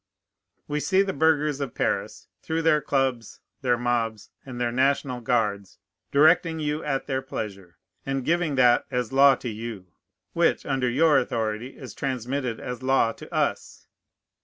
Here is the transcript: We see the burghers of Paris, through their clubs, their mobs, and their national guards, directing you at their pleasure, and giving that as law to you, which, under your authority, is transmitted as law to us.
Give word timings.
We 0.67 0.79
see 0.79 1.03
the 1.03 1.13
burghers 1.13 1.61
of 1.61 1.75
Paris, 1.75 2.27
through 2.41 2.63
their 2.63 2.81
clubs, 2.81 3.39
their 3.61 3.77
mobs, 3.77 4.31
and 4.43 4.59
their 4.59 4.71
national 4.71 5.21
guards, 5.21 5.77
directing 6.11 6.59
you 6.59 6.83
at 6.83 7.05
their 7.05 7.21
pleasure, 7.21 7.77
and 8.03 8.25
giving 8.25 8.55
that 8.55 8.87
as 8.89 9.13
law 9.13 9.35
to 9.35 9.49
you, 9.49 9.91
which, 10.33 10.65
under 10.65 10.89
your 10.89 11.19
authority, 11.19 11.77
is 11.77 11.93
transmitted 11.93 12.59
as 12.59 12.81
law 12.81 13.11
to 13.11 13.31
us. 13.31 13.85